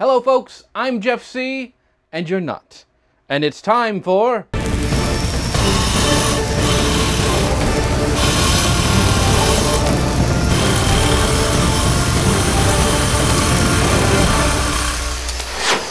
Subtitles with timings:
[0.00, 0.64] Hello, folks.
[0.74, 1.74] I'm Jeff Sieh,
[2.10, 2.86] and you're not.
[3.28, 4.46] And it's time for.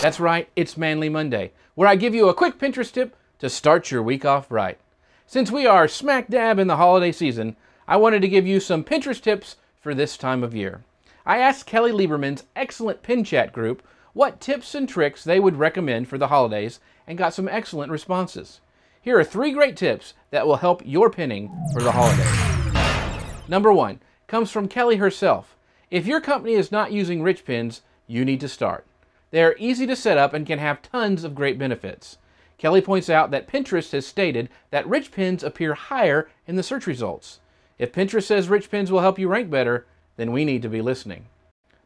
[0.02, 3.92] That's right, it's Manly Monday, where I give you a quick Pinterest tip to start
[3.92, 4.80] your week off right.
[5.28, 7.56] Since we are smack dab in the holiday season,
[7.88, 10.82] I wanted to give you some Pinterest tips for this time of year.
[11.28, 13.84] I asked Kelly Lieberman's excellent pin chat group
[14.14, 18.62] what tips and tricks they would recommend for the holidays and got some excellent responses.
[19.02, 23.48] Here are three great tips that will help your pinning for the holidays.
[23.48, 25.56] Number one comes from Kelly herself.
[25.90, 28.86] If your company is not using rich pins, you need to start.
[29.32, 32.18] They are easy to set up and can have tons of great benefits.
[32.58, 36.86] Kelly points out that Pinterest has stated that rich pins appear higher in the search
[36.86, 37.40] results.
[37.78, 39.86] If Pinterest says rich pins will help you rank better,
[40.18, 41.28] then we need to be listening.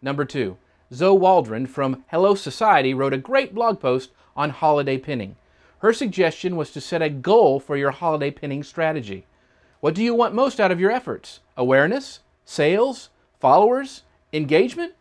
[0.02, 0.58] Number two,
[0.94, 5.36] Zoe Waldron from Hello Society wrote a great blog post on holiday pinning.
[5.80, 9.26] Her suggestion was to set a goal for your holiday pinning strategy.
[9.80, 11.40] What do you want most out of your efforts?
[11.58, 12.20] Awareness?
[12.46, 13.10] Sales?
[13.40, 14.04] Followers?
[14.32, 14.94] Engagement?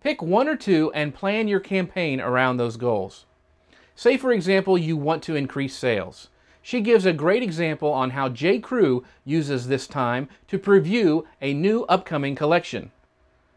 [0.00, 3.26] Pick one or two and plan your campaign around those goals.
[3.96, 6.28] Say, for example, you want to increase sales.
[6.62, 8.60] She gives a great example on how J.
[8.60, 12.92] Crew uses this time to preview a new upcoming collection.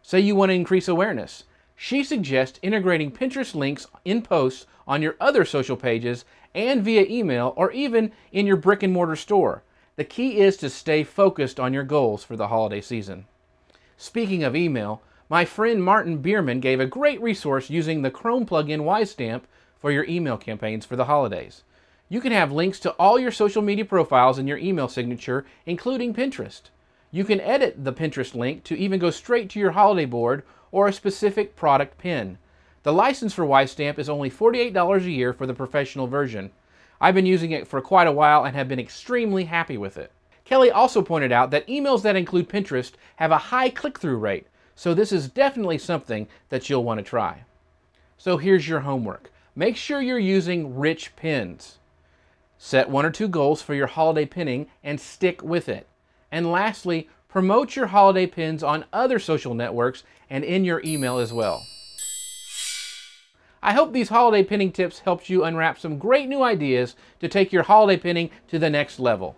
[0.02, 1.44] Say you want to increase awareness.
[1.82, 7.54] She suggests integrating Pinterest links in posts on your other social pages and via email
[7.56, 9.64] or even in your brick and mortar store.
[9.96, 13.28] The key is to stay focused on your goals for the holiday season.
[13.96, 18.82] Speaking of email, my friend Martin Bierman gave a great resource using the Chrome plugin
[18.82, 19.44] Wisestamp
[19.78, 21.64] for your email campaigns for the holidays.
[22.10, 26.14] You can have links to all your social media profiles in your email signature, including
[26.14, 26.64] Pinterest.
[27.10, 30.88] You can edit the Pinterest link to even go straight to your holiday board or
[30.88, 32.38] a specific product pin.
[32.84, 36.52] The license for Wisestamp is only $48 a year for the professional version.
[37.02, 40.12] I've been using it for quite a while and have been extremely happy with it.
[40.46, 44.48] Kelly also pointed out that emails that include Pinterest have a high click through rate,
[44.76, 47.44] so this is definitely something that you'll want to try.
[48.18, 49.32] So here's your homework.
[49.56, 51.80] Make sure you're using rich pins.
[52.58, 55.88] Set one or two goals for your holiday pinning and stick with it.
[56.32, 61.32] And lastly, promote your holiday pins on other social networks and in your email as
[61.32, 61.66] well.
[63.62, 67.54] I hope these holiday pinning tips helped you unwrap some great new ideas to take
[67.54, 69.36] your holiday pinning to the next level.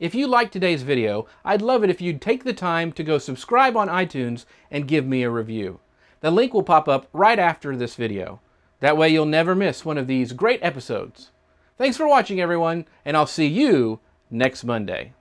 [0.00, 3.18] If you liked today's video, I'd love it if you'd take the time to go
[3.18, 5.80] subscribe on iTunes and give me a review.
[6.20, 8.40] The link will pop up right after this video.
[8.80, 11.30] That way you'll never miss one of these great episodes.
[11.76, 14.00] Thanks for watching everyone, and I'll see you
[14.30, 15.12] next Monday.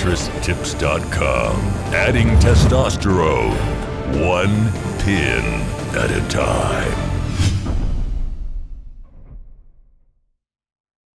[0.00, 1.56] ManlyPinterestTips.com.
[1.92, 3.54] Adding testosterone,
[4.26, 5.44] one pin
[5.94, 6.99] at a time.